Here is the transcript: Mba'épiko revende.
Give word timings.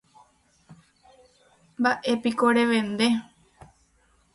Mba'épiko 1.79 2.45
revende. 2.57 3.07